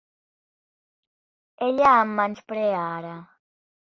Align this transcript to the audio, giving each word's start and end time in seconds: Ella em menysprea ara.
Ella 1.67 1.91
em 1.99 2.15
menysprea 2.21 2.81
ara. 2.97 3.15